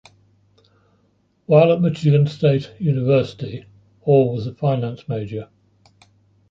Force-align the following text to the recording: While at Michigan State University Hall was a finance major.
While 1.45 1.71
at 1.71 1.79
Michigan 1.81 2.25
State 2.25 2.73
University 2.79 3.65
Hall 3.99 4.33
was 4.33 4.47
a 4.47 4.55
finance 4.55 5.07
major. 5.07 5.47